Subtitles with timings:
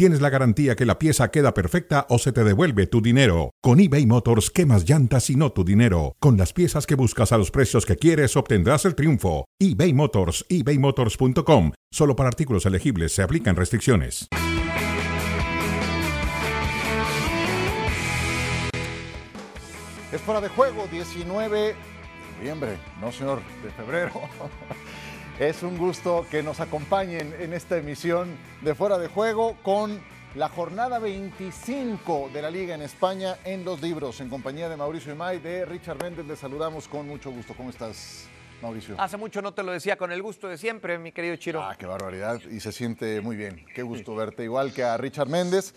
[0.00, 3.50] tienes la garantía que la pieza queda perfecta o se te devuelve tu dinero.
[3.60, 6.16] Con eBay Motors, quemas llantas y no tu dinero.
[6.20, 9.44] Con las piezas que buscas a los precios que quieres, obtendrás el triunfo.
[9.58, 11.72] eBay Motors, ebaymotors.com.
[11.90, 14.26] Solo para artículos elegibles se aplican restricciones.
[20.10, 21.74] Es fuera de juego, 19 de
[22.38, 24.12] noviembre, no señor, de febrero.
[25.40, 29.98] Es un gusto que nos acompañen en esta emisión de Fuera de Juego con
[30.34, 35.14] la jornada 25 de la Liga en España en los libros, en compañía de Mauricio
[35.14, 36.26] Imay, de Richard Méndez.
[36.26, 37.54] Les saludamos con mucho gusto.
[37.56, 38.28] ¿Cómo estás,
[38.60, 38.96] Mauricio?
[38.98, 41.62] Hace mucho no te lo decía con el gusto de siempre, mi querido Chiro.
[41.62, 42.38] Ah, qué barbaridad.
[42.50, 43.64] Y se siente muy bien.
[43.74, 45.72] Qué gusto verte, igual que a Richard Méndez.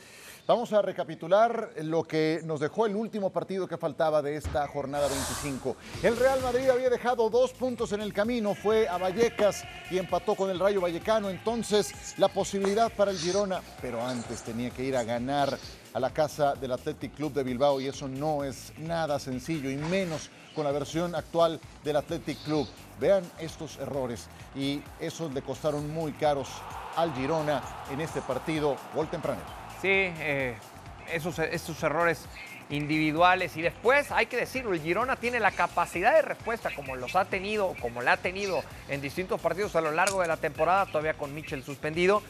[0.46, 5.08] Vamos a recapitular lo que nos dejó el último partido que faltaba de esta jornada
[5.08, 5.78] 25.
[6.04, 10.36] El Real Madrid había dejado dos puntos en el camino, fue a Vallecas y empató
[10.36, 11.30] con el Rayo Vallecano.
[11.30, 15.58] Entonces, la posibilidad para el Girona, pero antes tenía que ir a ganar
[15.94, 19.78] a la casa del Athletic Club de Bilbao y eso no es nada sencillo y
[19.78, 22.68] menos con la versión actual del Athletic Club.
[23.00, 24.28] Vean estos errores
[24.58, 26.50] y esos le costaron muy caros
[26.98, 28.76] al Girona en este partido.
[28.94, 29.63] Gol tempranero.
[29.84, 30.56] Sí, eh,
[31.12, 32.26] esos, esos errores
[32.70, 37.18] individuales y después hay que decirlo, el Girona tiene la capacidad de respuesta como los
[37.18, 40.86] ha tenido, como la ha tenido en distintos partidos a lo largo de la temporada,
[40.86, 42.24] todavía con Mitchell suspendido.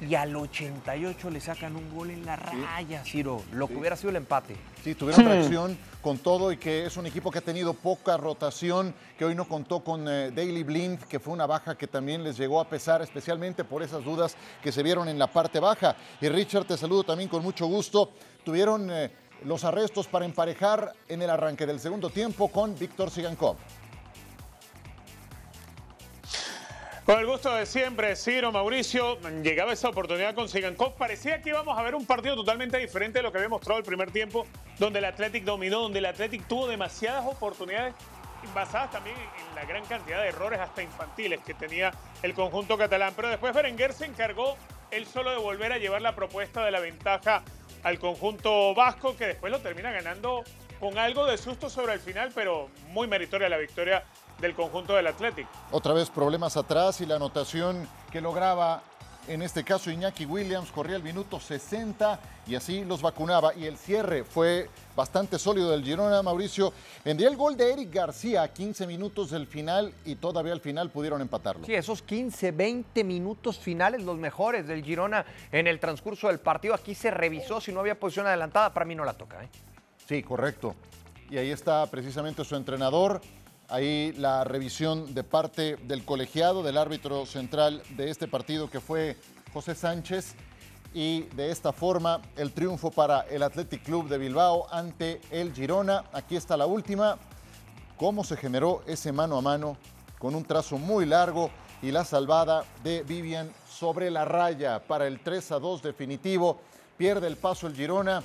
[0.00, 4.10] Y al 88 le sacan un gol en la raya, Ciro, lo que hubiera sido
[4.10, 4.56] el empate.
[4.82, 8.94] Sí, tuvieron tracción con todo y que es un equipo que ha tenido poca rotación,
[9.18, 12.38] que hoy no contó con eh, Daily Blind, que fue una baja que también les
[12.38, 15.96] llegó a pesar, especialmente por esas dudas que se vieron en la parte baja.
[16.20, 18.12] Y Richard, te saludo también con mucho gusto.
[18.42, 19.10] Tuvieron eh,
[19.44, 23.56] los arrestos para emparejar en el arranque del segundo tiempo con Víctor Sigankov.
[27.10, 30.94] Con el gusto de siempre, Ciro, Mauricio, llegaba esa oportunidad con Sigankov.
[30.94, 33.84] Parecía que íbamos a ver un partido totalmente diferente de lo que había mostrado el
[33.84, 34.46] primer tiempo,
[34.78, 37.96] donde el Athletic dominó, donde el Athletic tuvo demasiadas oportunidades
[38.54, 41.90] basadas también en la gran cantidad de errores hasta infantiles que tenía
[42.22, 43.12] el conjunto catalán.
[43.16, 44.56] Pero después Berenguer se encargó
[44.92, 47.42] él solo de volver a llevar la propuesta de la ventaja
[47.82, 50.44] al conjunto vasco, que después lo termina ganando
[50.78, 54.04] con algo de susto sobre el final, pero muy meritoria la victoria
[54.40, 55.46] del conjunto del Athletic.
[55.70, 58.82] Otra vez problemas atrás y la anotación que lograba
[59.28, 63.54] en este caso Iñaki Williams corría el minuto 60 y así los vacunaba.
[63.54, 66.72] Y el cierre fue bastante sólido del Girona, Mauricio.
[67.04, 70.90] Vendría el gol de Eric García a 15 minutos del final y todavía al final
[70.90, 71.64] pudieron empatarlo.
[71.64, 76.74] Sí, esos 15, 20 minutos finales, los mejores del Girona en el transcurso del partido.
[76.74, 78.72] Aquí se revisó si no había posición adelantada.
[78.72, 79.44] Para mí no la toca.
[79.44, 79.48] ¿eh?
[80.08, 80.74] Sí, correcto.
[81.30, 83.20] Y ahí está precisamente su entrenador
[83.70, 89.16] ahí la revisión de parte del colegiado, del árbitro central de este partido que fue
[89.52, 90.34] José Sánchez.
[90.92, 96.04] Y de esta forma el triunfo para el Athletic Club de Bilbao ante el Girona.
[96.12, 97.16] Aquí está la última.
[97.96, 99.76] Cómo se generó ese mano a mano
[100.18, 101.50] con un trazo muy largo
[101.80, 106.60] y la salvada de Vivian sobre la raya para el 3 a 2 definitivo.
[106.96, 108.22] Pierde el paso el Girona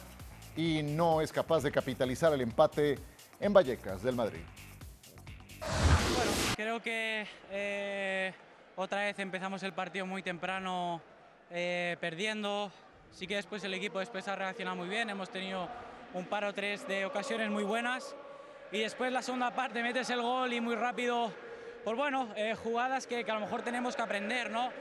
[0.58, 2.98] y no es capaz de capitalizar el empate
[3.40, 4.42] en Vallecas del Madrid.
[6.16, 8.34] Bueno, creo que eh,
[8.76, 11.02] otra vez empezamos el partido muy temprano
[11.52, 12.72] eh, perdiendo.
[13.12, 15.10] Sí que después el equipo después ha reaccionado muy bien.
[15.10, 15.68] Hemos tenido
[16.14, 18.16] un par o tres de ocasiones muy buenas.
[18.72, 21.32] Y después la segunda parte metes el gol y muy rápido.
[21.84, 24.72] Pues bueno, eh, jugadas que, que, a lo mejor tenemos que aprender, ¿no?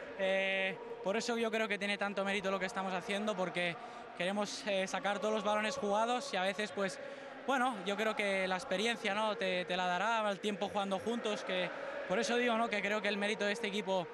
[1.03, 3.77] por eso yo creo que tiene tanto mérito lo que estamos haciendo, porque
[4.17, 6.99] queremos sacar todos los balones jugados y a veces pues
[7.47, 9.37] bueno, yo creo que la experiencia ¿no?
[9.37, 11.71] te, la dará el tiempo jugando juntos, que
[12.09, 12.69] por eso digo ¿no?
[12.69, 14.06] que creo que el mérito de este equipo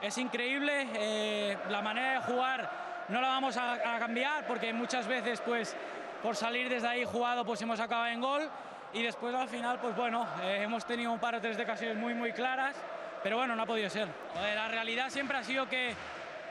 [0.00, 0.88] es increíble.
[0.94, 5.76] Eh, la manera de jugar no la vamos a, cambiar porque muchas veces pues
[6.22, 8.48] por salir desde ahí jugado pues hemos acabado en gol
[8.92, 11.96] y después al final pues bueno, eh, hemos tenido un par o tres de ocasiones
[11.96, 12.76] muy muy claras,
[13.22, 14.08] pero bueno, no ha podido ser.
[14.34, 15.94] La realidad siempre ha sido que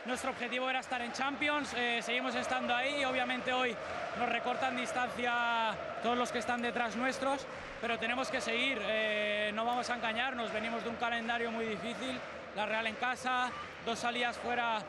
[0.06, 3.76] nuestro objetivo era estar en Champions, eh, seguimos estando ahí y obviamente hoy
[4.20, 7.46] nos recortan distancia todos los que están detrás nuestros,
[7.80, 12.20] pero tenemos que seguir, eh, no vamos a engañarnos, venimos de un calendario muy difícil,
[12.56, 13.50] la Real en casa,
[13.86, 14.80] dos salidas fuera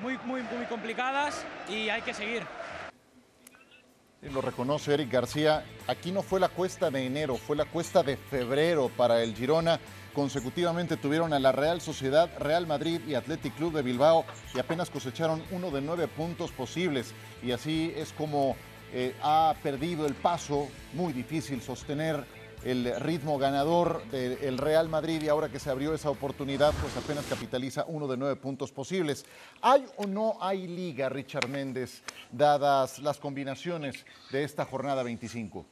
[0.00, 2.42] muy, muy, muy complicadas y hay que seguir.
[4.22, 5.64] Lo reconoce Eric García.
[5.86, 9.80] Aquí no fue la cuesta de enero, fue la cuesta de febrero para el Girona.
[10.14, 14.24] Consecutivamente tuvieron a la Real Sociedad, Real Madrid y Athletic Club de Bilbao
[14.54, 17.12] y apenas cosecharon uno de nueve puntos posibles.
[17.42, 18.56] Y así es como
[18.92, 22.24] eh, ha perdido el paso, muy difícil sostener
[22.64, 27.24] el ritmo ganador del Real Madrid y ahora que se abrió esa oportunidad, pues apenas
[27.24, 29.24] capitaliza uno de nueve puntos posibles.
[29.62, 35.64] ¿Hay o no hay liga, Richard Méndez, dadas las combinaciones de esta jornada 25?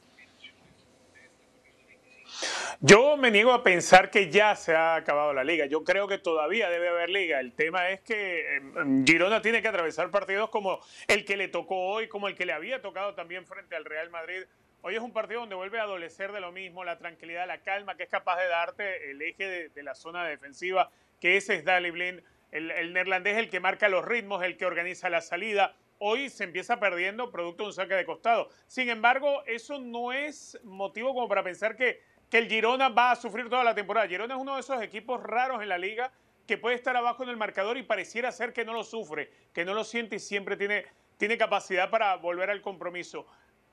[2.81, 5.65] Yo me niego a pensar que ya se ha acabado la liga.
[5.65, 7.39] Yo creo que todavía debe haber liga.
[7.39, 11.75] El tema es que em, Girona tiene que atravesar partidos como el que le tocó
[11.75, 14.43] hoy, como el que le había tocado también frente al Real Madrid
[14.81, 17.97] Hoy es un partido donde vuelve a adolecer de lo mismo, la tranquilidad, la calma
[17.97, 20.89] que es capaz de darte el eje de, la zona defensiva,
[21.19, 22.23] que ese es Dali Blin.
[22.51, 25.75] El, el, neerlandés el que marca los ritmos, el que organiza la salida.
[25.97, 28.47] Hoy se empieza perdiendo producto de un saque de costado.
[28.67, 33.15] Sin embargo, eso no es motivo como para pensar que, que el Girona va a
[33.15, 34.07] sufrir toda la temporada.
[34.07, 36.11] Girona es uno de esos equipos raros en la liga
[36.47, 39.65] que puede estar abajo en el marcador y pareciera ser que no lo sufre, que
[39.65, 40.85] no lo siente y siempre tiene,
[41.17, 43.25] tiene capacidad para volver al compromiso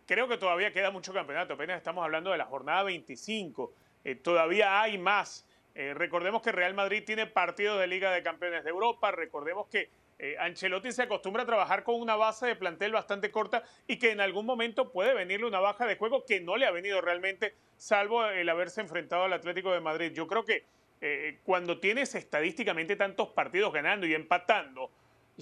[0.06, 3.72] creo que todavía queda mucho campeonato, apenas estamos hablando de la jornada 25,
[4.04, 5.46] eh, todavía hay más.
[5.74, 9.90] Eh, recordemos que Real Madrid tiene partidos de Liga de Campeones de Europa, recordemos que
[10.18, 14.10] eh, Ancelotti se acostumbra a trabajar con una base de plantel bastante corta y que
[14.10, 17.54] en algún momento puede venirle una baja de juego que no le ha venido realmente,
[17.76, 20.12] salvo el haberse enfrentado al Atlético de Madrid.
[20.12, 20.64] Yo creo que
[21.44, 24.90] cuando tienes estadísticamente tantos partidos ganando y empatando,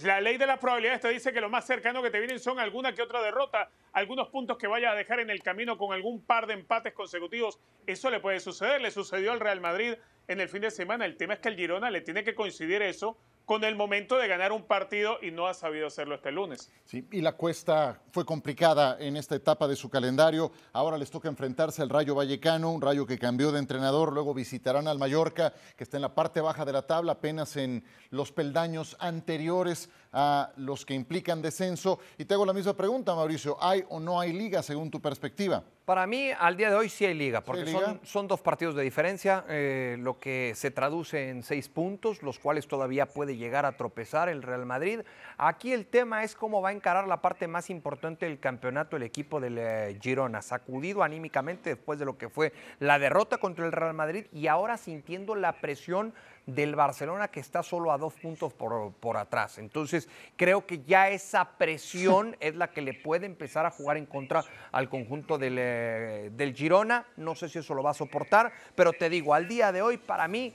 [0.02, 2.58] la ley de las probabilidades te dice que lo más cercano que te vienen son
[2.58, 6.20] alguna que otra derrota, algunos puntos que vaya a dejar en el camino con algún
[6.20, 7.60] par de empates consecutivos.
[7.86, 9.94] Eso le puede suceder, le sucedió al Real Madrid
[10.26, 11.04] en el fin de semana.
[11.04, 14.26] El tema es que el Girona le tiene que coincidir eso con el momento de
[14.26, 16.70] ganar un partido y no ha sabido hacerlo este lunes.
[16.84, 20.50] Sí, y la cuesta fue complicada en esta etapa de su calendario.
[20.72, 24.88] Ahora les toca enfrentarse al Rayo Vallecano, un Rayo que cambió de entrenador, luego visitarán
[24.88, 28.96] al Mallorca, que está en la parte baja de la tabla, apenas en los peldaños
[28.98, 31.98] anteriores a los que implican descenso.
[32.16, 35.62] Y te hago la misma pregunta, Mauricio, ¿hay o no hay liga según tu perspectiva?
[35.84, 37.70] Para mí, al día de hoy sí hay liga, porque
[38.04, 42.66] Son, dos partidos de diferencia, eh, lo que se traduce en seis puntos, los cuales
[42.66, 45.00] todavía puede llegar a tropezar el Real Madrid.
[45.36, 49.02] Aquí el tema es cómo va a encarar la parte más importante del campeonato el
[49.02, 53.72] equipo del eh, Girona, sacudido anímicamente después de lo que fue la derrota contra el
[53.72, 56.14] Real Madrid y ahora sintiendo la presión
[56.46, 59.58] del Barcelona que está solo a dos puntos por, por atrás.
[59.58, 64.06] Entonces, creo que ya esa presión es la que le puede empezar a jugar en
[64.06, 67.06] contra al conjunto del, eh, del Girona.
[67.16, 69.96] No sé si eso lo va a soportar, pero te digo, al día de hoy,
[69.96, 70.52] para mí,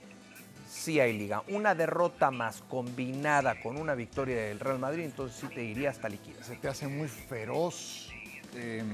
[0.68, 1.42] sí hay liga.
[1.48, 6.08] Una derrota más combinada con una victoria del Real Madrid, entonces sí te iría hasta
[6.08, 6.42] liquida.
[6.44, 8.10] Se te hace muy feroz
[8.54, 8.88] em,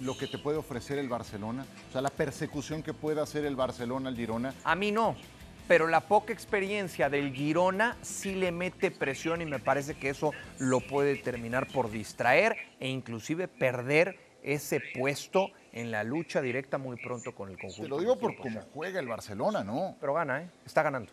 [0.00, 1.66] lo que te puede ofrecer el Barcelona.
[1.90, 4.54] O sea, la persecución que puede hacer el Barcelona al Girona.
[4.64, 5.14] A mí no
[5.68, 10.32] pero la poca experiencia del Girona sí le mete presión y me parece que eso
[10.58, 16.96] lo puede terminar por distraer e inclusive perder ese puesto en la lucha directa muy
[16.96, 17.82] pronto con el conjunto.
[17.82, 19.96] Te lo digo por cómo juega el Barcelona, ¿no?
[20.00, 20.50] Pero gana, ¿eh?
[20.64, 21.12] Está ganando.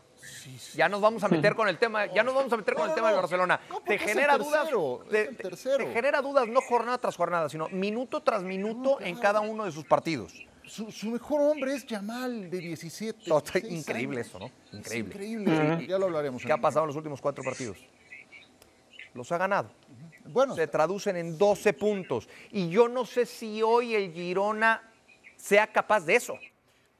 [0.74, 2.96] Ya nos vamos a meter con el tema, ya nos vamos a meter con el
[2.96, 3.60] tema del Barcelona.
[3.86, 4.70] te genera dudas,
[5.10, 5.30] te,
[5.94, 9.84] genera dudas no jornada tras jornada, sino minuto tras minuto en cada uno de sus
[9.84, 10.34] partidos.
[10.68, 13.32] Su, mejor hombre es Yamal, de 17.
[13.70, 14.52] increíble eso, ¿no?
[14.72, 15.14] Increíble.
[15.14, 15.88] increíble.
[15.88, 16.44] Ya lo hablaremos.
[16.44, 17.78] ¿Qué ha pasado en los últimos cuatro partidos?
[19.14, 19.72] Los ha ganado.
[20.26, 20.56] Bueno.
[20.56, 22.28] Se traducen en 12 puntos.
[22.52, 24.82] Y yo no sé si hoy el Girona
[25.38, 26.38] sea capaz de eso.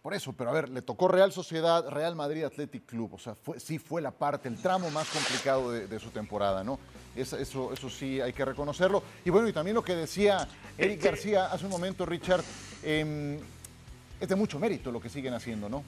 [0.02, 3.16] Por eso, pero a ver, le tocó Real Sociedad, Real Madrid Athletic Club.
[3.16, 6.78] O sea, sí fue la parte, el tramo más complicado de, su temporada, ¿no?
[7.16, 9.02] Eso, eso, eso, sí hay que reconocerlo.
[9.26, 12.44] Y bueno, y también lo que decía Eric García hace un momento, Richard,
[12.84, 13.40] eh,
[14.20, 15.84] es de mucho mérito lo que siguen haciendo, ¿no?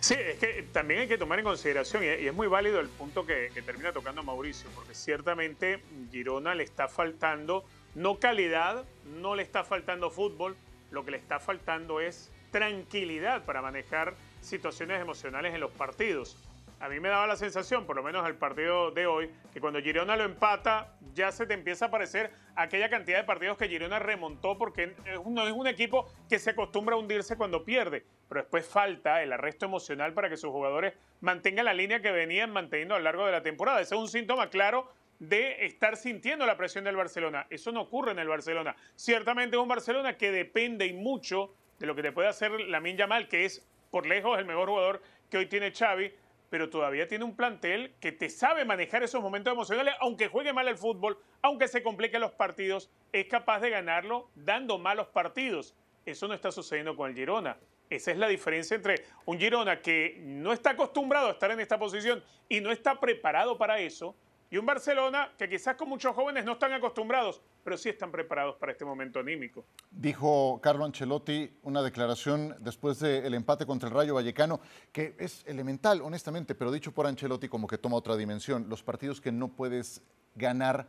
[0.00, 3.26] Sí, es que también hay que tomar en consideración, y es muy válido el punto
[3.26, 5.80] que, termina tocando Mauricio, porque ciertamente
[6.12, 7.64] Girona le está faltando,
[7.94, 8.84] no calidad,
[9.20, 10.56] no le está faltando fútbol,
[10.90, 16.36] lo que le está faltando es tranquilidad para manejar situaciones emocionales en los partidos
[16.78, 19.80] a mí me daba la sensación, por lo menos el partido de hoy, que cuando
[19.80, 23.98] Girona lo empata, ya se te empieza a parecer aquella cantidad de partidos que Girona
[23.98, 28.66] remontó, porque no es un equipo que se acostumbra a hundirse cuando pierde, pero después
[28.66, 32.98] falta el arresto emocional para que sus jugadores mantengan la línea que venían manteniendo a
[32.98, 33.80] lo largo de la temporada.
[33.80, 37.46] Ese es un síntoma claro de estar sintiendo la presión del Barcelona.
[37.48, 38.76] Eso no ocurre en el Barcelona.
[38.96, 42.98] Ciertamente es un Barcelona que depende y mucho de lo que te puede hacer Lamin
[42.98, 46.12] Yamal, que es por lejos el mejor jugador que hoy tiene Xavi,
[46.50, 50.68] pero todavía tiene un plantel que te sabe manejar esos momentos emocionales, aunque juegue mal
[50.68, 55.74] el fútbol, aunque se compliquen los partidos, es capaz de ganarlo dando malos partidos.
[56.04, 57.58] Eso no está sucediendo con el Girona.
[57.90, 61.78] Esa es la diferencia entre un Girona que no está acostumbrado a estar en esta
[61.78, 64.16] posición y no está preparado para eso,
[64.50, 68.56] y un Barcelona que quizás con muchos jóvenes no están acostumbrados, pero sí están preparados
[68.56, 69.64] para este momento anímico.
[69.90, 74.60] Dijo Carlo Ancelotti una declaración después del empate contra el Rayo Vallecano,
[74.92, 78.66] que es elemental, honestamente, pero dicho por Ancelotti como que toma otra dimensión.
[78.68, 80.02] Los partidos que no puedes
[80.34, 80.86] ganar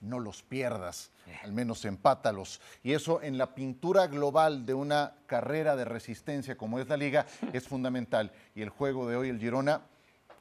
[0.00, 1.10] no los pierdas,
[1.42, 2.60] al menos empátalos.
[2.82, 7.26] Y eso en la pintura global de una carrera de resistencia como es la liga
[7.52, 8.32] es fundamental.
[8.54, 9.82] Y el juego de hoy, el Girona,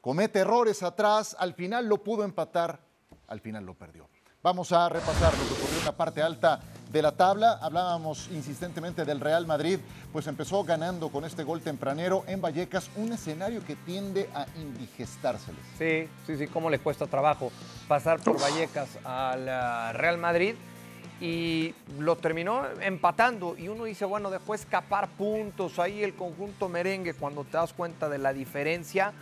[0.07, 2.79] comete errores atrás, al final lo pudo empatar,
[3.27, 4.07] al final lo perdió.
[4.41, 7.59] Vamos a repasar lo que ocurrió en la parte alta de la tabla.
[7.61, 9.79] Hablábamos insistentemente del Real Madrid,
[10.13, 15.59] pues empezó ganando con este gol tempranero en Vallecas, un escenario que tiende a indigestárseles.
[15.77, 17.51] Sí, sí, sí, cómo le cuesta trabajo
[17.89, 20.55] pasar por Vallecas al uh, Real Madrid
[21.19, 27.13] y lo terminó empatando y uno dice, bueno, dejó escapar puntos ahí el conjunto merengue
[27.13, 29.13] cuando te das cuenta de la diferencia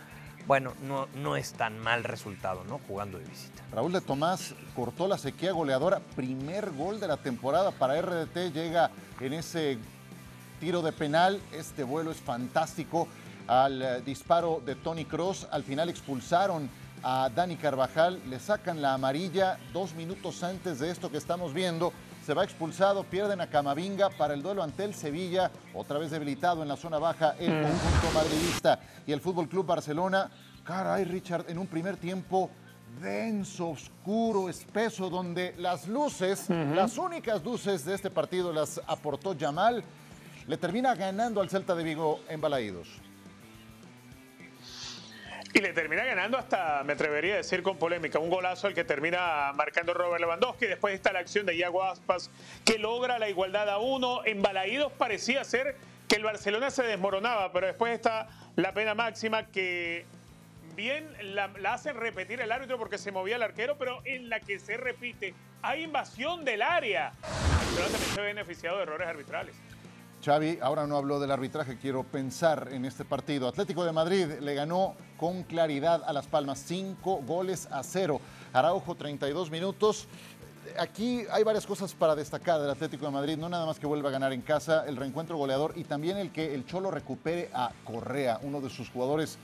[0.46, 2.80] bueno, no, no es tan mal resultado, ¿no?
[2.86, 3.62] Jugando de visita.
[3.72, 8.90] Raúl de Tomás cortó la sequía goleadora, primer gol de la temporada para RDT, llega
[9.20, 9.78] en ese
[10.60, 13.08] tiro de penal, este vuelo es fantástico
[13.46, 16.70] al eh, disparo de Tony Cross, al final expulsaron
[17.02, 21.92] a Dani Carvajal, le sacan la amarilla dos minutos antes de esto que estamos viendo,
[22.26, 26.60] se va expulsado, pierden a Camavinga para el duelo ante el Sevilla, otra vez debilitado
[26.60, 28.80] en la zona baja el conjunto madridista.
[29.06, 30.28] Y el Fútbol Club Barcelona,
[30.64, 32.50] caray Richard, en un primer tiempo
[33.00, 39.84] denso, oscuro, espeso, donde las luces, las únicas luces de este partido las aportó Yamal,
[40.48, 42.88] le termina ganando al Celta de Vigo en Balaídos.
[45.52, 48.84] Y le termina ganando hasta, me atrevería a decir con polémica, un golazo el que
[48.84, 50.66] termina marcando Robert Lewandowski.
[50.66, 52.30] Después está la acción de Iago Aspas
[52.64, 54.24] que logra la igualdad a uno.
[54.24, 55.76] En Balaídos parecía ser
[56.08, 60.04] que el Barcelona se desmoronaba, pero después está la pena máxima que
[60.74, 64.58] bien la, hacen repetir el árbitro porque se movía el arquero, pero en la que
[64.58, 67.12] se repite hay invasión del área.
[67.74, 69.56] Pero también se ve beneficiado de errores arbitrales.
[70.26, 73.46] Xavi, ahora no habló del arbitraje, quiero pensar en este partido.
[73.46, 78.20] Atlético de Madrid le ganó con claridad a Las Palmas, cinco goles a cero.
[78.52, 80.08] Araujo, 32 minutos.
[80.80, 84.08] Aquí hay varias cosas para destacar del Atlético de Madrid, no nada más que vuelva
[84.08, 87.70] a ganar en casa, el reencuentro goleador y también el que el Cholo recupere a
[87.84, 89.38] Correa, uno de sus jugadores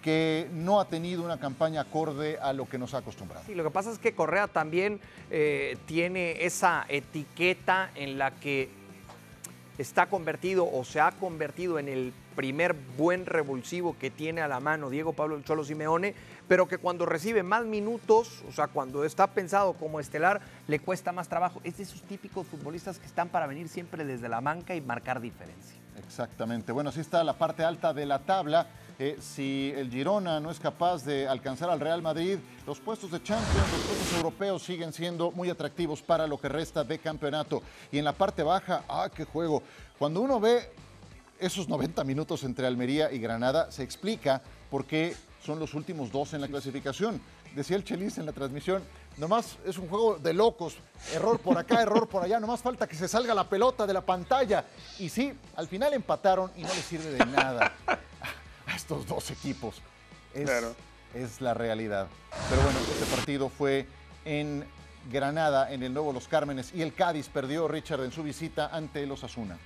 [0.00, 3.44] que no ha tenido una campaña acorde a lo que nos ha acostumbrado.
[3.44, 4.98] Sí, lo que pasa es que Correa también
[5.30, 8.85] eh, tiene esa etiqueta en la que
[9.78, 14.60] está convertido o se ha convertido en el primer buen revulsivo que tiene a la
[14.60, 16.14] mano Diego Pablo Cholo Simeone,
[16.48, 21.12] pero que cuando recibe más minutos, o sea, cuando está pensado como estelar, le cuesta
[21.12, 21.60] más trabajo.
[21.64, 25.20] Es de esos típicos futbolistas que están para venir siempre desde la banca y marcar
[25.20, 25.76] diferencia.
[25.98, 26.72] Exactamente.
[26.72, 28.66] Bueno, así está la parte alta de la tabla.
[29.20, 33.70] Si el Girona no es capaz de alcanzar al Real Madrid, los puestos de Champions,
[33.70, 37.62] los puestos europeos siguen siendo muy atractivos para lo que resta de campeonato.
[37.92, 39.62] Y en la parte baja, ¡ah, qué juego!
[39.98, 40.70] Cuando uno ve
[41.38, 46.32] esos 90 minutos entre Almería y Granada, se explica por qué son los últimos dos
[46.32, 47.20] en la clasificación.
[47.54, 48.82] Decía el Chelis en la transmisión,
[49.18, 50.78] nomás es un juego de locos,
[51.12, 54.00] error por acá, error por allá, nomás falta que se salga la pelota de la
[54.00, 54.64] pantalla.
[54.98, 57.74] Y sí, al final empataron y no les sirve de nada
[58.86, 59.82] estos dos equipos.
[60.32, 60.48] Es,
[61.12, 62.06] es la realidad.
[62.48, 63.84] Pero bueno, este partido fue
[64.24, 64.64] en
[65.10, 69.04] Granada, en el Nuevo Los Cármenes, y el Cádiz perdió Richard en su visita ante
[69.04, 69.58] los Asuna.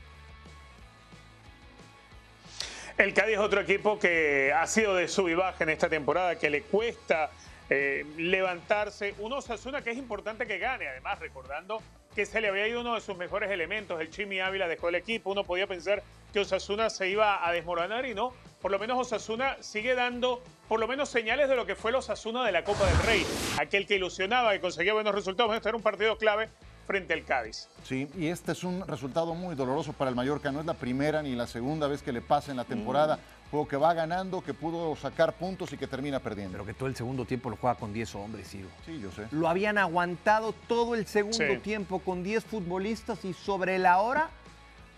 [2.96, 6.36] El Cádiz es otro equipo que ha sido de sub y baja en esta temporada,
[6.36, 7.30] que le cuesta
[7.68, 9.14] eh, levantarse.
[9.18, 11.82] Un Osasuna que es importante que gane, además recordando
[12.14, 14.94] que se le había ido uno de sus mejores elementos, el Chimi Ávila dejó el
[14.94, 15.30] equipo.
[15.30, 18.32] Uno podía pensar que Osasuna se iba a desmoronar y no.
[18.60, 21.96] Por lo menos Osasuna sigue dando por lo menos señales de lo que fue el
[21.96, 23.26] Osasuna de la Copa del Rey.
[23.58, 25.54] Aquel que ilusionaba y conseguía buenos resultados.
[25.54, 26.50] Este era un partido clave
[26.86, 27.68] frente al Cádiz.
[27.84, 30.52] Sí, y este es un resultado muy doloroso para el Mallorca.
[30.52, 33.16] No es la primera ni la segunda vez que le pasa en la temporada.
[33.16, 33.50] Mm.
[33.50, 36.52] Juego que va ganando, que pudo sacar puntos y que termina perdiendo.
[36.52, 38.68] Pero que todo el segundo tiempo lo juega con 10 hombres, Ciro.
[38.84, 39.26] Sí, yo sé.
[39.30, 44.28] Lo habían aguantado todo el segundo tiempo con 10 futbolistas y sobre la hora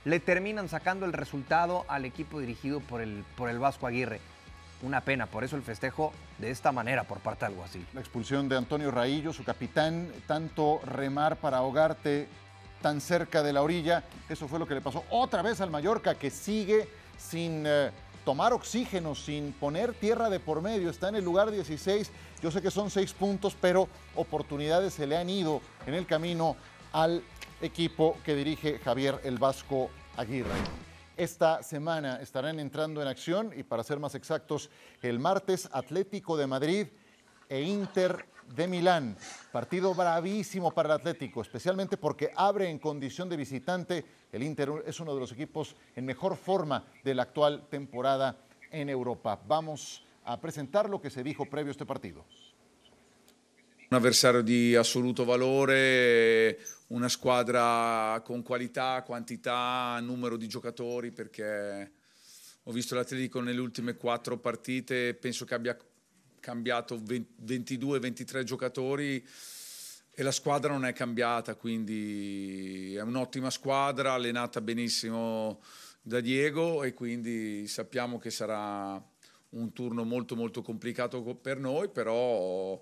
[0.05, 4.21] le terminan sacando el resultado al equipo dirigido por el, por el Vasco Aguirre.
[4.83, 7.85] Una pena, por eso el festejo de esta manera por parte de algo así.
[7.95, 12.27] La expulsión de Antonio Raillo, su capitán, tanto remar para ahogarte
[12.81, 16.17] tan cerca de la orilla, eso fue lo que le pasó otra vez al Mallorca,
[16.17, 17.93] que sigue sin eh,
[18.25, 22.11] tomar oxígeno, sin poner tierra de por medio, está en el lugar 16,
[22.43, 26.57] yo sé que son seis puntos, pero oportunidades se le han ido en el camino
[26.93, 27.23] al
[27.63, 30.51] equipo que dirige Javier el Vasco Aguirre.
[31.17, 34.71] Esta semana estarán entrando en acción y para ser más exactos,
[35.03, 36.87] el martes Atlético de Madrid
[37.49, 38.25] e Inter
[38.57, 39.17] de Milán.
[39.53, 44.05] Partido bravísimo para el Atlético, especialmente porque abre en condición de visitante.
[44.33, 48.37] El Inter es uno de los equipos en mejor forma de la actual temporada
[48.71, 49.41] en Europa.
[49.47, 52.25] Vamos a presentar lo que se dijo previo a este partido.
[53.91, 56.59] Un avversario di assoluto valore,
[56.93, 61.93] una squadra con qualità, quantità, numero di giocatori, perché
[62.63, 65.77] ho visto l'Atletico nelle ultime quattro partite, penso che abbia
[66.39, 69.27] cambiato 22-23 giocatori
[70.15, 75.63] e la squadra non è cambiata, quindi è un'ottima squadra, allenata benissimo
[76.03, 79.03] da Diego e quindi sappiamo che sarà
[79.51, 82.81] un turno molto molto complicato per noi, però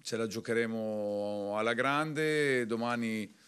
[0.00, 3.40] ce la giocheremo alla grande, domani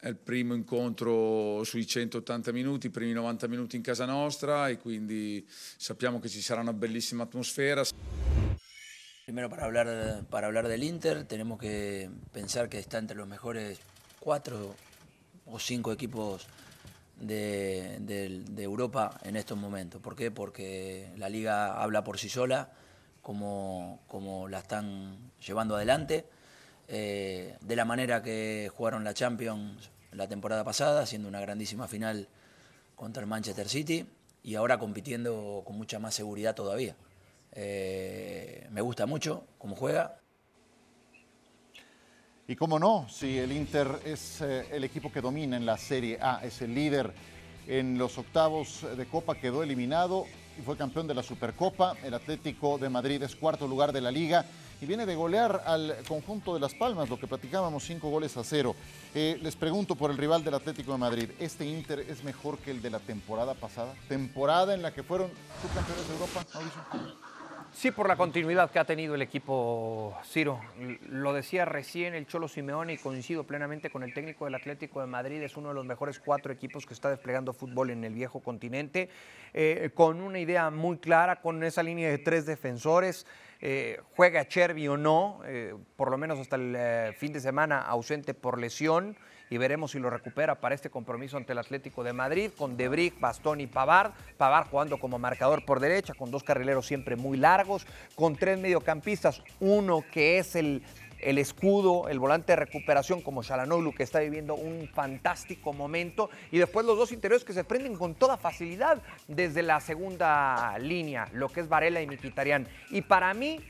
[0.00, 4.78] è il primo incontro sui 180 minuti, i primi 90 minuti in casa nostra e
[4.78, 7.84] quindi sappiamo che ci sarà una bellissima atmosfera.
[9.24, 13.78] Primero para hablar, para hablar del Inter tenemos que pensar que está entre los mejores
[14.18, 14.74] cuatro
[15.44, 16.46] o cinco equipos
[17.16, 20.00] de, de, de Europa en estos momentos.
[20.00, 20.30] ¿Por qué?
[20.30, 22.72] Porque la liga habla por sí sola
[23.20, 26.24] como, como la están llevando adelante,
[26.92, 32.26] eh, de la manera que jugaron la Champions la temporada pasada, haciendo una grandísima final
[32.96, 34.04] contra el Manchester City
[34.42, 36.96] y ahora compitiendo con mucha más seguridad todavía.
[37.52, 40.18] Eh, me gusta mucho cómo juega.
[42.48, 46.18] Y cómo no, si el Inter es eh, el equipo que domina en la Serie
[46.20, 47.12] A, es el líder
[47.68, 50.26] en los octavos de Copa, quedó eliminado
[50.58, 51.94] y fue campeón de la Supercopa.
[52.02, 54.44] El Atlético de Madrid es cuarto lugar de la liga
[54.80, 58.44] y viene de golear al conjunto de Las Palmas, lo que platicábamos, cinco goles a
[58.44, 58.74] cero.
[59.14, 62.70] Eh, les pregunto por el rival del Atlético de Madrid, ¿este Inter es mejor que
[62.70, 63.94] el de la temporada pasada?
[64.08, 65.30] ¿Temporada en la que fueron
[65.62, 67.30] subcampeones de Europa, Mauricio?
[67.72, 70.60] Sí, por la continuidad que ha tenido el equipo Ciro.
[71.08, 75.06] Lo decía recién el Cholo Simeone y coincido plenamente con el técnico del Atlético de
[75.06, 75.40] Madrid.
[75.40, 79.08] Es uno de los mejores cuatro equipos que está desplegando fútbol en el viejo continente,
[79.54, 83.24] eh, con una idea muy clara, con esa línea de tres defensores.
[83.62, 87.82] Eh, juega Chervi o no, eh, por lo menos hasta el eh, fin de semana
[87.82, 89.16] ausente por lesión
[89.50, 93.20] y veremos si lo recupera para este compromiso ante el Atlético de Madrid con Debrick,
[93.20, 94.12] Bastón y Pavard.
[94.38, 99.42] Pavard jugando como marcador por derecha, con dos carrileros siempre muy largos, con tres mediocampistas,
[99.58, 100.82] uno que es el,
[101.22, 106.58] el escudo, el volante de recuperación como Shalanoglu que está viviendo un fantástico momento y
[106.58, 111.48] después los dos interiores que se prenden con toda facilidad desde la segunda línea, lo
[111.48, 112.68] que es Varela y Miquitarián.
[112.90, 113.60] Y para mí,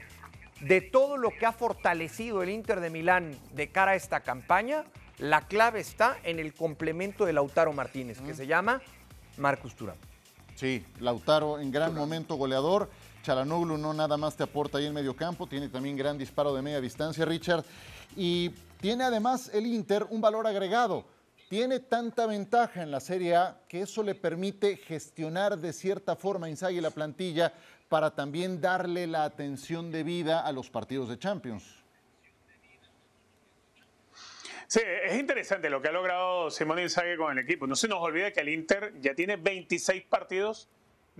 [0.60, 4.84] de todo lo que ha fortalecido el Inter de Milán de cara a esta campaña,
[5.18, 8.80] la clave está en el complemento de Lautaro Martínez, que se llama
[9.36, 9.96] Marcus Turán.
[10.54, 12.90] Sí, Lautaro en gran momento goleador.
[13.22, 16.62] Chalanoglu no nada más te aporta ahí en medio campo, tiene también gran disparo de
[16.62, 17.64] media distancia, Richard.
[18.16, 21.04] Y tiene además el Inter un valor agregado.
[21.48, 26.48] Tiene tanta ventaja en la Serie A que eso le permite gestionar de cierta forma
[26.48, 27.52] Inzaghi la plantilla
[27.88, 31.64] para también darle la atención debida a los partidos de Champions.
[34.68, 37.66] Sí, es interesante lo que ha logrado Simón Inzaghi con el equipo.
[37.66, 40.68] No se nos olvide que el Inter ya tiene 26 partidos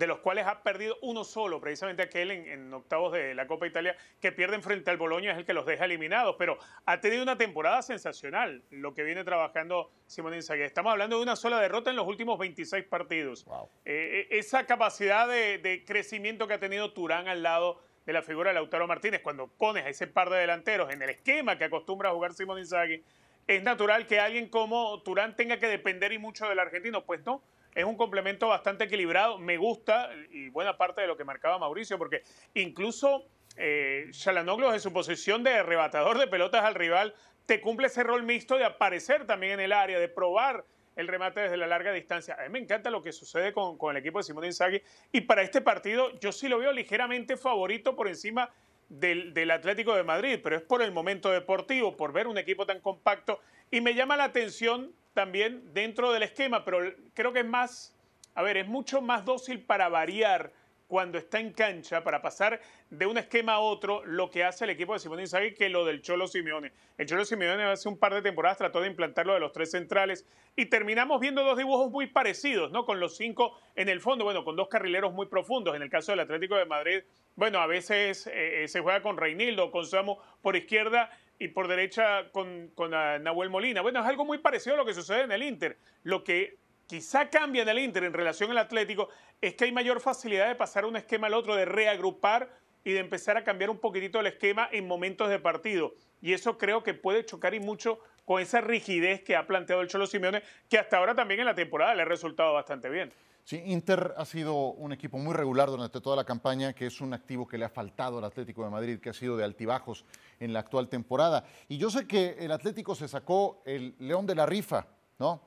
[0.00, 3.94] de los cuales ha perdido uno solo, precisamente aquel en, octavos de la Copa Italia
[4.18, 7.36] que pierden frente al Boloña es el que los deja eliminados, pero ha tenido una
[7.36, 10.62] temporada sensacional lo que viene trabajando Simón Inzaghi.
[10.62, 13.44] Estamos hablando de una sola derrota en los últimos 26 partidos.
[13.84, 18.48] Eh, esa capacidad de, de crecimiento que ha tenido Turán al lado de la figura
[18.48, 22.08] de Lautaro Martínez, cuando pones a ese par de delanteros en el esquema que acostumbra
[22.08, 23.04] a jugar Simón Inzaghi,
[23.46, 27.04] es natural que alguien como Turán tenga que depender y mucho del argentino.
[27.04, 27.42] Pues no,
[27.74, 29.38] es un complemento bastante equilibrado.
[29.38, 32.22] Me gusta y buena parte de lo que marcaba Mauricio, porque
[32.54, 37.14] incluso eh, en su posición de arrebatador de pelotas al rival
[37.46, 40.64] te cumple ese rol mixto de aparecer también en el área, de probar
[40.96, 42.36] el remate desde la larga distancia.
[42.38, 45.22] A mí me encanta lo que sucede con, con el equipo de Simón Inzaghi y
[45.22, 48.50] para este partido yo sí lo veo ligeramente favorito por encima
[48.90, 52.80] del, Atlético de Madrid, pero es por el momento deportivo, por ver un equipo tan
[52.80, 53.40] compacto.
[53.70, 56.80] Y me llama la atención también dentro del esquema, pero
[57.14, 57.96] creo que es más,
[58.34, 60.52] a ver, es mucho más dócil para variar
[60.90, 64.70] cuando está en cancha para pasar de un esquema a otro lo que hace el
[64.70, 66.72] equipo de Simone Inzaghi que lo del Cholo Simeone.
[66.98, 69.70] El Cholo Simeone hace un par de temporadas trató de implantar lo de los tres
[69.70, 72.86] centrales y terminamos viendo dos dibujos muy parecidos, ¿no?
[72.86, 75.76] Con los cinco en el fondo, bueno, con dos carrileros muy profundos.
[75.76, 77.04] En el caso del Atlético de Madrid,
[77.36, 81.08] bueno, a veces eh, se juega con Reinildo, con Samu por izquierda
[81.40, 83.80] y por derecha con, con Nahuel Molina.
[83.80, 85.78] Bueno, es algo muy parecido a lo que sucede en el Inter.
[86.02, 89.08] Lo que quizá cambia del Inter en relación al Atlético
[89.40, 92.50] es que hay mayor facilidad de pasar un esquema al otro, de reagrupar
[92.84, 95.94] y de empezar a cambiar un poquitito el esquema en momentos de partido.
[96.20, 99.88] Y eso creo que puede chocar y mucho con esa rigidez que ha planteado el
[99.88, 103.10] Cholo Simeone, que hasta ahora también en la temporada le ha resultado bastante bien.
[103.50, 107.12] Sí, Inter ha sido un equipo muy regular durante toda la campaña, que es un
[107.12, 110.04] activo que le ha faltado al Atlético de Madrid, que ha sido de altibajos
[110.38, 111.44] en la actual temporada.
[111.66, 114.86] Y yo sé que el Atlético se sacó el león de la rifa,
[115.18, 115.40] ¿no?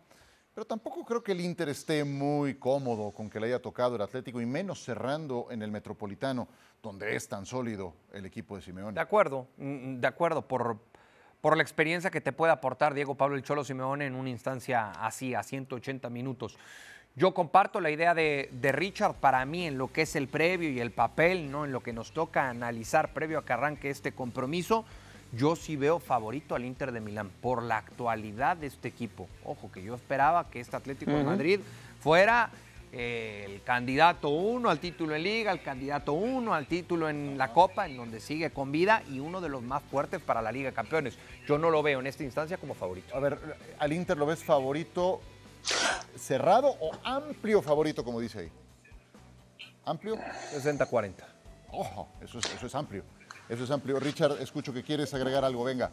[0.54, 4.02] Pero tampoco creo que el Inter esté muy cómodo con que le haya tocado el
[4.02, 6.50] Atlético y menos cerrando en el Metropolitano,
[6.82, 8.96] donde es tan sólido el equipo de Simeone.
[8.96, 10.78] De acuerdo, mm, de acuerdo, por,
[11.40, 14.92] por la experiencia que te puede aportar Diego Pablo el Cholo Simeone en una instancia
[14.92, 16.58] así, a 180 minutos.
[17.16, 20.70] Yo comparto la idea de, de, Richard para mí en lo que es el previo
[20.70, 21.64] y el papel, ¿no?
[21.66, 24.84] en lo que nos toca analizar previo a que arranque este compromiso
[25.36, 29.28] yo sí veo favorito al Inter de Milán por la actualidad de este equipo.
[29.44, 31.60] Ojo, que yo esperaba que este Atlético de Madrid
[32.00, 32.52] fuera
[32.92, 37.52] eh, el candidato uno al título en Liga, el candidato uno al título en la
[37.52, 40.70] Copa, en donde sigue con vida y uno de los más fuertes para la Liga
[40.70, 41.18] de Campeones.
[41.48, 43.16] Yo no lo veo en esta instancia como favorito.
[43.16, 43.40] A ver,
[43.80, 45.20] ¿al Inter lo ves favorito
[46.24, 48.52] cerrado o amplio favorito, como dice ahí?
[49.86, 50.16] ¿Amplio?
[50.16, 51.14] 60-40.
[51.72, 53.04] Ojo, eso es, eso es amplio.
[53.50, 54.00] Eso es amplio.
[54.00, 55.92] Richard, escucho que quieres agregar algo, venga.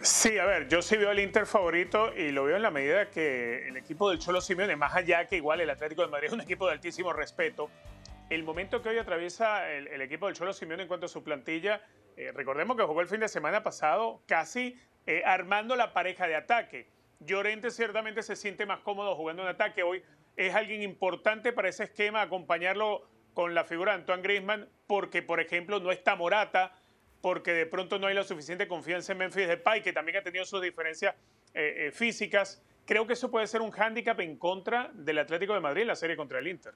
[0.00, 3.10] Sí, a ver, yo sí veo el Inter favorito y lo veo en la medida
[3.10, 6.32] que el equipo del Cholo Simeone, más allá que igual el Atlético de Madrid es
[6.32, 7.70] un equipo de altísimo respeto,
[8.28, 11.80] el momento que hoy atraviesa el, equipo del Cholo Simeone en cuanto a su plantilla,
[12.16, 16.36] eh, recordemos que jugó el fin de semana pasado casi eh, armando la pareja de
[16.36, 16.88] ataque.
[17.20, 19.82] Llorente ciertamente se siente más cómodo jugando en ataque.
[19.82, 20.02] Hoy
[20.36, 25.40] es alguien importante para ese esquema, acompañarlo con la figura de Antoine Griezmann porque, por
[25.40, 26.74] ejemplo, no está Morata,
[27.20, 30.44] porque de pronto no hay la suficiente confianza en Memphis Depay, que también ha tenido
[30.44, 31.14] sus diferencias
[31.54, 32.62] eh, eh, físicas.
[32.84, 35.96] Creo que eso puede ser un hándicap en contra del Atlético de Madrid en la
[35.96, 36.74] serie contra el Inter.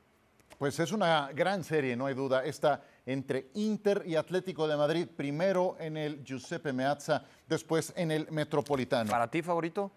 [0.58, 5.08] Pues es una gran serie, no hay duda, esta entre Inter y Atlético de Madrid,
[5.16, 9.10] primero en el Giuseppe Meazza, después en el Metropolitano.
[9.10, 9.90] ¿Para ti favorito?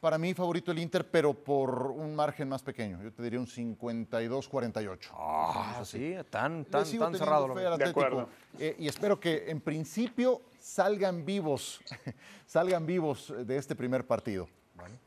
[0.00, 3.02] Para mí favorito el Inter, pero por un margen más pequeño.
[3.02, 5.10] Yo te diría un 52-48.
[5.12, 7.48] Ah, sí, tan, tan, tan cerrado.
[7.48, 8.28] Lo de acuerdo.
[8.60, 11.80] Eh, y espero que en principio salgan vivos,
[12.46, 14.48] salgan vivos de este primer partido.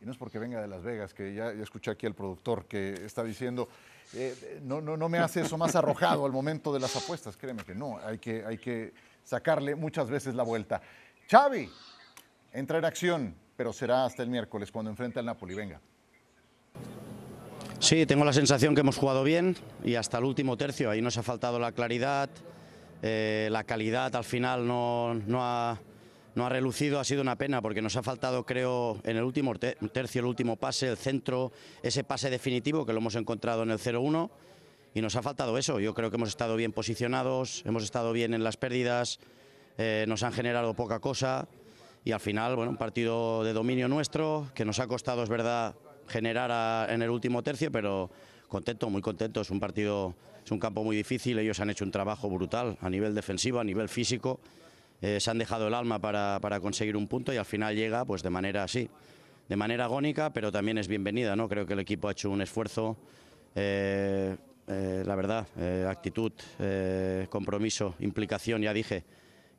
[0.02, 2.94] Y no es porque venga de Las Vegas, que ya, escuché aquí al productor que
[3.06, 3.70] está diciendo,
[4.14, 7.38] eh, no, no, no me hace eso más arrojado al momento de las apuestas.
[7.38, 10.82] Créeme que no, hay que, hay que sacarle muchas veces la vuelta.
[11.30, 11.70] Xavi,
[12.52, 15.54] entra en acción pero será hasta el miércoles cuando enfrente al Napoli.
[15.54, 15.80] Venga.
[17.78, 20.90] Sí, tengo la sensación que hemos jugado bien y hasta el último tercio.
[20.90, 22.28] Ahí nos ha faltado la claridad,
[23.04, 25.80] eh, la calidad al final no, no, ha,
[26.34, 29.54] no ha relucido, ha sido una pena porque nos ha faltado, creo, en el último
[29.60, 31.52] tercio, el último pase, el centro,
[31.84, 34.32] ese pase definitivo que lo hemos encontrado en el 0-1
[34.96, 35.80] y nos ha faltado eso.
[35.80, 39.20] Yo creo que hemos estado bien posicionados, hemos estado bien en las pérdidas,
[39.78, 41.48] eh, nos han generado poca cosa
[42.04, 45.76] y al final, bueno, un partido de dominio nuestro que nos ha costado, es verdad,
[46.08, 48.10] generar en el último tercio, pero
[48.48, 49.42] contento, muy contento.
[49.42, 51.38] Es un partido, es un campo muy difícil.
[51.38, 54.40] Ellos han hecho un trabajo brutal a nivel defensivo, a nivel físico.
[55.02, 58.04] Eh, se han dejado el alma para, para, conseguir un punto y al final llega,
[58.06, 58.90] pues de manera así,
[59.48, 61.36] de manera agónica, pero también es bienvenida.
[61.36, 61.48] ¿no?
[61.48, 62.98] Creo que el equipo ha hecho un esfuerzo.
[63.56, 64.36] Eh,
[64.68, 65.48] eh, la verdad,
[65.88, 66.32] actitud,
[67.30, 69.04] compromiso, implicación, ya dije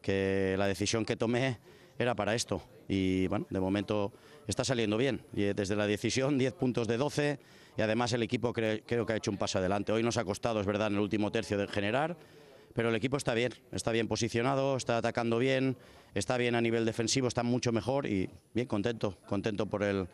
[0.00, 1.58] que la decisión que tomé
[1.98, 2.62] era para esto.
[2.88, 4.12] Y bueno, de momento
[4.46, 5.22] está saliendo bien.
[5.34, 7.38] Y eh, desde la decisión, 10 puntos de 12
[7.76, 9.92] y además el equipo creo, que ha hecho un paso adelante.
[9.92, 12.16] Hoy nos ha costado, es verdad, en el último tercio de generar,
[12.74, 15.76] pero el equipo está bien, está bien posicionado, está atacando bien,
[16.14, 20.06] está bien a nivel defensivo, está mucho mejor y bien contento, contento por el,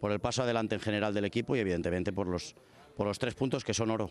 [0.00, 2.54] por el paso adelante en general del equipo y evidentemente por los,
[2.96, 4.10] por los tres puntos que son oro.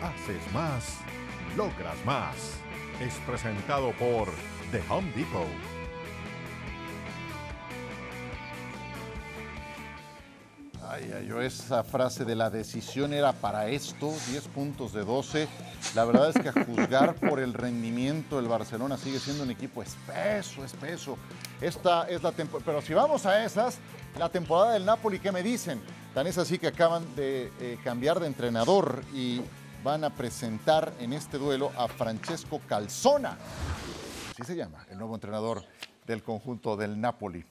[0.00, 0.98] Haces más
[1.56, 2.34] logras más.
[3.00, 4.28] Es presentado por
[4.70, 5.46] The Home Depot.
[10.88, 15.48] Ay, ay, yo esa frase de la decisión era para esto, 10 puntos de 12.
[15.94, 19.82] La verdad es que a juzgar por el rendimiento, el Barcelona sigue siendo un equipo
[19.82, 21.16] espeso, espeso.
[21.60, 23.78] Esta es la temporada, pero si vamos a esas,
[24.18, 25.80] la temporada del Napoli, ¿qué me dicen?
[26.14, 29.40] Tan es así que acaban de eh, cambiar de entrenador y
[29.84, 33.36] van a presentar en este duelo a Francesco Calzona.
[34.30, 35.62] Así se llama, el nuevo entrenador
[36.06, 37.44] del conjunto del Napoli.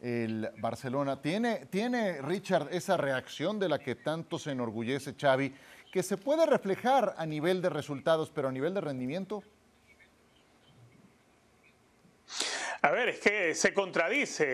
[0.00, 5.54] El Barcelona tiene, tiene Richard esa reacción de la que tanto se enorgullece Xavi,
[5.92, 9.42] que se puede reflejar a nivel de resultados, pero a nivel de rendimiento.
[12.82, 14.44] A ver, es que se contradice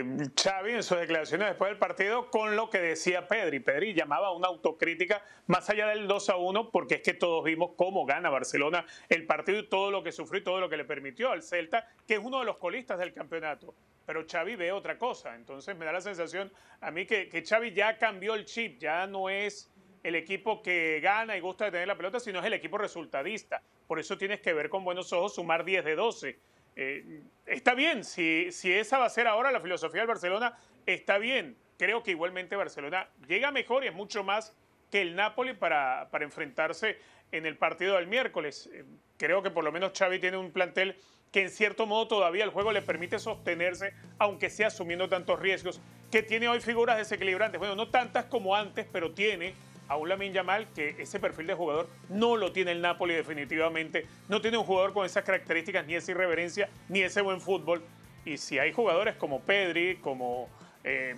[0.00, 0.04] eh,
[0.40, 3.58] Xavi en sus declaraciones después del partido con lo que decía Pedri.
[3.58, 7.72] Pedri llamaba una autocrítica más allá del 2 a 1, porque es que todos vimos
[7.76, 10.84] cómo gana Barcelona el partido y todo lo que sufrió y todo lo que le
[10.84, 13.74] permitió al Celta, que es uno de los colistas del campeonato.
[14.06, 15.34] Pero Xavi ve otra cosa.
[15.34, 19.06] Entonces me da la sensación a mí que, que Xavi ya cambió el chip, ya
[19.08, 19.70] no es
[20.04, 23.60] el equipo que gana y gusta de tener la pelota, sino es el equipo resultadista.
[23.88, 28.04] Por eso tienes que ver con buenos ojos sumar 10 de 12 eh, está bien,
[28.04, 31.56] si, si esa va a ser ahora la filosofía del Barcelona, está bien.
[31.78, 34.56] Creo que igualmente Barcelona llega mejor y es mucho más
[34.90, 36.98] que el Napoli para, para enfrentarse
[37.32, 38.70] en el partido del miércoles.
[38.72, 38.84] Eh,
[39.16, 40.96] creo que por lo menos Xavi tiene un plantel
[41.32, 45.80] que en cierto modo todavía el juego le permite sostenerse, aunque sea asumiendo tantos riesgos,
[46.10, 47.58] que tiene hoy figuras desequilibrantes.
[47.58, 49.54] Bueno, no tantas como antes, pero tiene
[49.88, 54.06] a un Lamin Yamal que ese perfil de jugador no lo tiene el Napoli definitivamente.
[54.28, 57.82] No tiene un jugador con esas características, ni esa irreverencia, ni ese buen fútbol.
[58.24, 60.48] Y si hay jugadores como Pedri, como
[60.84, 61.14] eh,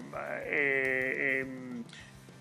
[0.46, 1.46] eh,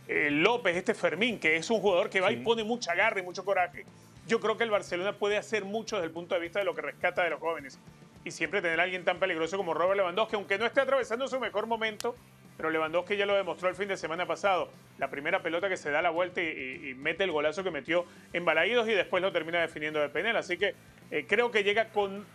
[0.07, 3.23] eh, López, este Fermín, que es un jugador que va y pone mucha garra y
[3.23, 3.85] mucho coraje,
[4.27, 6.73] yo creo que el Barcelona puede hacer mucho desde el punto de vista de lo
[6.73, 7.77] que rescata de los jóvenes.
[8.25, 11.39] Y siempre tener a alguien tan peligroso como Robert Lewandowski, aunque no esté atravesando su
[11.39, 12.15] mejor momento,
[12.57, 14.69] pero Lewandowski ya lo demostró el fin de semana pasado.
[14.99, 18.45] La primera pelota que se da la vuelta y, mete el golazo que metió en
[18.45, 20.35] Balaídos y después lo termina definiendo de penal.
[20.37, 20.75] Así que
[21.11, 22.25] eh, creo que llega con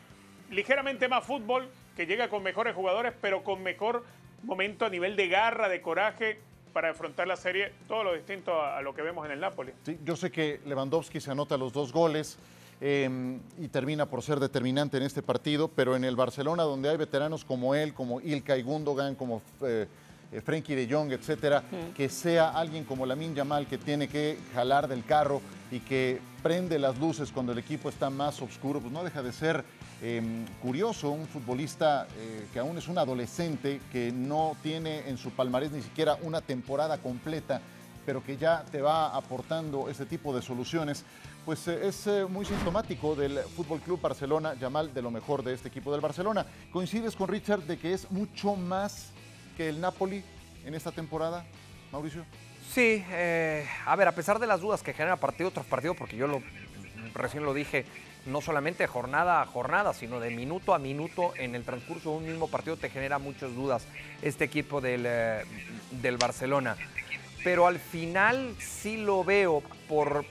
[0.50, 4.04] ligeramente más fútbol, que llega con mejores jugadores, pero con mejor
[4.42, 6.38] momento a nivel de garra, de coraje
[6.72, 9.72] para afrontar la serie, todo lo distinto a, lo que vemos en el Napoli.
[9.84, 12.38] Sí, yo sé que Lewandowski se anota los dos goles.
[12.80, 16.96] Em, y termina por ser determinante en este partido, pero en el Barcelona, donde hay
[16.96, 19.88] veteranos como él, como Ilkay Gundogan, como eh,
[20.30, 21.62] eh, Frankie de Jong, etcétera,
[21.96, 26.78] que sea alguien como Lamin Yamal que tiene que jalar del carro y que prende
[26.78, 29.64] las luces cuando el equipo está más oscuro, pues no deja de ser
[30.02, 35.30] em, curioso, un futbolista eh, que aún es un adolescente, que no tiene en su
[35.30, 37.60] palmarés ni siquiera una temporada completa,
[38.04, 41.04] pero que ya te va aportando ese tipo de soluciones,
[41.46, 45.68] pues eh, es muy sintomático del Fútbol Club Barcelona, Yamal, de lo mejor de este
[45.68, 46.44] equipo del Barcelona.
[46.70, 49.12] ¿Coincides con Richard de que es mucho más
[49.58, 50.22] que el Napoli
[50.64, 51.44] en esta temporada,
[51.90, 52.24] Mauricio?
[52.72, 56.16] Sí, eh, a ver, a pesar de las dudas que genera partido tras partido, porque
[56.16, 56.40] yo lo,
[57.12, 57.84] recién lo dije,
[58.24, 62.26] no solamente jornada a jornada, sino de minuto a minuto en el transcurso de un
[62.26, 63.84] mismo partido te genera muchas dudas
[64.22, 65.44] este equipo del, eh,
[65.90, 66.76] del Barcelona.
[67.42, 70.24] Pero al final sí lo veo por,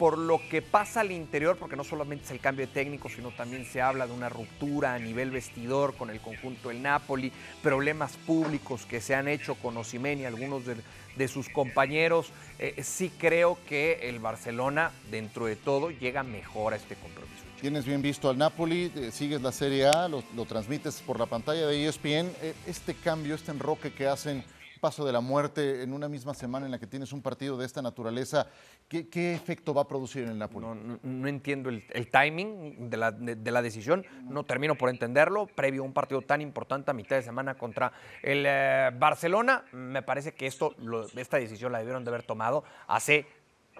[0.00, 3.32] por lo que pasa al interior, porque no solamente es el cambio de técnico, sino
[3.32, 7.30] también se habla de una ruptura a nivel vestidor con el conjunto del Napoli,
[7.62, 12.32] problemas públicos que se han hecho con Osimhen y algunos de, sus compañeros.
[12.58, 17.44] Eh, sí creo que el Barcelona, dentro de todo, llega mejor a este compromiso.
[17.60, 21.26] Tienes bien visto al Napoli, eh, sigues la Serie A, lo, lo transmites por la
[21.26, 22.32] pantalla de ESPN.
[22.40, 24.42] Eh, este cambio, este enroque que hacen
[24.80, 27.66] paso de la muerte en una misma semana en la que tienes un partido de
[27.66, 28.46] esta naturaleza,
[28.88, 30.66] ¿qué, efecto va a producir en el Napoli?
[31.02, 35.46] No, entiendo el, timing de la, decisión, no termino por entenderlo.
[35.46, 40.02] Previo a un partido tan importante a mitad de semana contra el eh, Barcelona, me
[40.02, 40.74] parece que esto,
[41.16, 43.26] esta decisión la debieron de haber tomado hace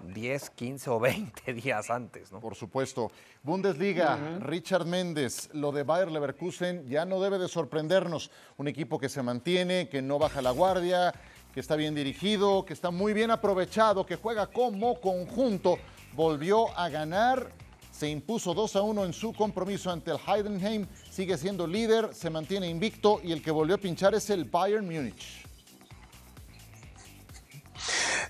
[0.04, 2.32] 10, 15 o 20 días antes.
[2.32, 2.40] ¿no?
[2.40, 3.10] Por supuesto.
[3.42, 8.30] Bundesliga, Richard Méndez, lo de Bayer Leverkusen ya no debe de sorprendernos.
[8.56, 11.12] Un equipo que se mantiene, que no baja la guardia,
[11.52, 15.78] que está bien dirigido, que está muy bien aprovechado, que juega como conjunto.
[16.14, 17.50] Volvió a ganar,
[17.90, 22.30] se impuso 2 a 1 en su compromiso ante el Heidenheim, sigue siendo líder, se
[22.30, 25.44] mantiene invicto y el que volvió a pinchar es el Bayern Múnich.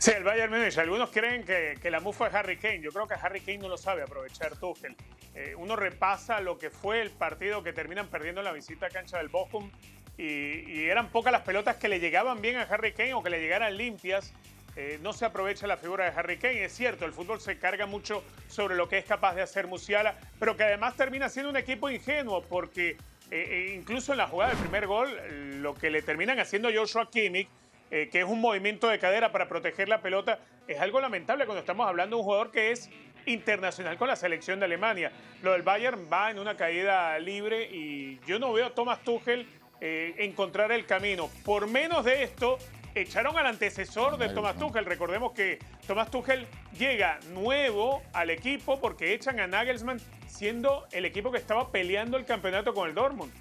[0.01, 0.79] Sí, el Bayern Múnich.
[0.79, 2.81] Algunos creen que, la mufa es Harry Kane.
[2.81, 4.97] Yo creo que Harry Kane no lo sabe aprovechar Tuchel.
[5.35, 8.89] Eh, uno repasa lo que fue el partido que terminan perdiendo en la visita a
[8.89, 9.71] cancha del Bochum
[10.17, 13.43] y, eran pocas las pelotas que le llegaban bien a Harry Kane o que le
[13.43, 14.33] llegaran limpias.
[14.75, 16.65] Eh, no se aprovecha la figura de Harry Kane.
[16.65, 20.15] Es cierto, el fútbol se carga mucho sobre lo que es capaz de hacer Musiala,
[20.39, 22.97] pero que además termina siendo un equipo ingenuo porque
[23.31, 25.15] eh, incluso en la jugada del primer gol,
[25.61, 27.51] lo que le terminan haciendo Joshua Kimmich
[27.91, 31.61] eh, que es un movimiento de cadera para proteger la pelota, es algo lamentable cuando
[31.61, 32.89] estamos hablando de un jugador que es
[33.27, 35.13] internacional con la selección de Alemania.
[35.43, 39.47] Lo del Bayern va en una caída libre y yo no veo a Thomas Tuchel
[39.81, 41.29] eh, encontrar el camino.
[41.45, 42.59] Por menos de esto,
[42.95, 44.85] echaron al antecesor de Thomas Tuchel.
[44.85, 46.47] Recordemos que Thomas Tuchel
[46.79, 52.25] llega nuevo al equipo porque echan a Nagelsmann siendo el equipo que estaba peleando el
[52.25, 53.33] campeonato con el Dortmund.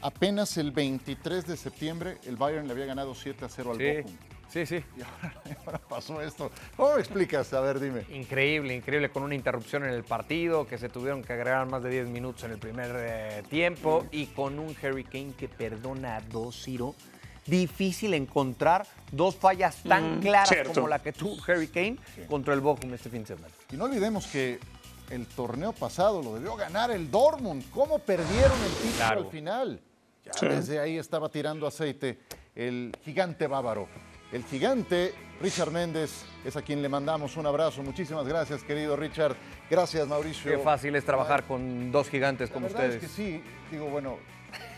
[0.00, 4.14] Apenas el 23 de septiembre el Bayern le había ganado 7 a 0 al sí.
[4.50, 4.82] Sí, sí.
[4.96, 6.50] Y ahora, ahora pasó esto.
[6.76, 7.52] ¿Cómo me explicas?
[7.52, 8.06] A ver, dime.
[8.10, 11.90] Increíble, increíble, con una interrupción en el partido, que se tuvieron que agregar más de
[11.90, 16.20] 10 minutos en el primer eh, tiempo y con un Harry Kane que perdona a
[16.22, 16.94] dos, Ciro.
[17.44, 20.74] Difícil encontrar dos fallas tan claras cierto.
[20.74, 21.96] como la que tuvo Harry Kane
[22.28, 23.48] contra el Bochum este fin de semana.
[23.72, 24.60] Y no olvidemos que
[25.10, 27.64] el torneo pasado lo debió ganar el Dortmund.
[27.70, 29.20] ¿Cómo perdieron el título Claro.
[29.20, 29.80] al final?
[30.28, 30.46] Ya Sí.
[30.48, 32.18] desde ahí estaba tirando aceite
[32.54, 33.88] el gigante bávaro.
[34.30, 37.82] El gigante Richard Méndez es a quien le mandamos un abrazo.
[37.82, 39.34] Muchísimas gracias, querido Richard.
[39.70, 40.50] Gracias, Mauricio.
[40.50, 43.02] Qué fácil es trabajar con dos gigantes La como verdad ustedes.
[43.04, 44.18] es que sí, digo, bueno,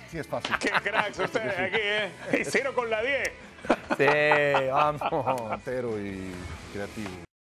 [0.09, 0.55] sí es fácil.
[0.61, 2.11] Qué cracks ustedes aquí, ¿eh?
[2.41, 3.31] Y cero con la 10.
[3.99, 5.61] Sí, vamos.
[5.65, 6.31] Cero y
[6.73, 7.11] creativo.